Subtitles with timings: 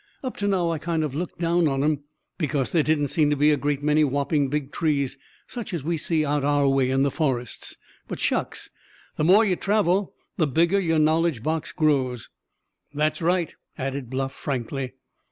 [0.23, 2.05] "Up to now I kind of looked down on 'em,
[2.39, 5.95] because there didn't seem to be a great many whopping big trees, such as we
[5.95, 7.77] see out our way in the forests.
[8.07, 8.71] But, shucks!
[9.17, 12.29] the more you travel the bigger your knowledge box grows."
[12.91, 14.93] "That's right," added Bluff frankly.